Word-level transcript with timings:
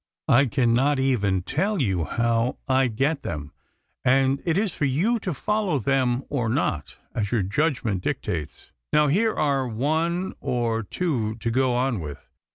I 0.27 0.47
cannot 0.47 0.97
even 0.97 1.43
tell 1.43 1.79
you 1.79 2.05
how 2.05 2.57
I 2.67 2.87
get 2.87 3.21
them, 3.21 3.51
and 4.03 4.41
it 4.45 4.57
is 4.57 4.73
for 4.73 4.85
you 4.85 5.19
to 5.19 5.31
follow 5.31 5.77
them 5.77 6.23
or 6.27 6.49
not 6.49 6.97
as 7.13 7.31
your 7.31 7.43
judgment 7.43 8.01
dictates. 8.01 8.71
Now, 8.91 9.09
here 9.09 9.35
are 9.35 9.67
one 9.67 10.33
or 10.41 10.81
two 10.81 11.35
to 11.35 11.51
go 11.51 11.75
on 11.75 11.99
with. 11.99 12.31